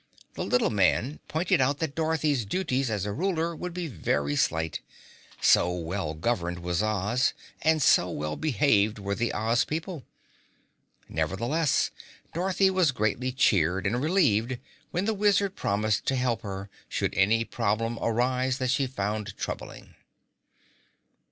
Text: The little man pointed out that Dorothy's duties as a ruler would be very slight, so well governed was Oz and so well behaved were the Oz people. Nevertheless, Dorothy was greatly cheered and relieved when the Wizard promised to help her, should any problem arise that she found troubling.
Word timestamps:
The 0.33 0.43
little 0.43 0.71
man 0.71 1.19
pointed 1.27 1.61
out 1.61 1.77
that 1.77 1.93
Dorothy's 1.93 2.43
duties 2.43 2.89
as 2.89 3.05
a 3.05 3.11
ruler 3.13 3.55
would 3.55 3.71
be 3.71 3.85
very 3.85 4.35
slight, 4.35 4.79
so 5.39 5.71
well 5.71 6.15
governed 6.15 6.57
was 6.63 6.81
Oz 6.81 7.33
and 7.61 7.83
so 7.83 8.09
well 8.09 8.35
behaved 8.35 8.97
were 8.97 9.13
the 9.13 9.31
Oz 9.31 9.63
people. 9.63 10.03
Nevertheless, 11.07 11.91
Dorothy 12.33 12.71
was 12.71 12.91
greatly 12.91 13.31
cheered 13.31 13.85
and 13.85 14.01
relieved 14.01 14.57
when 14.89 15.05
the 15.05 15.13
Wizard 15.13 15.55
promised 15.55 16.07
to 16.07 16.15
help 16.15 16.41
her, 16.41 16.67
should 16.89 17.13
any 17.13 17.45
problem 17.45 17.99
arise 18.01 18.57
that 18.57 18.71
she 18.71 18.87
found 18.87 19.37
troubling. 19.37 19.93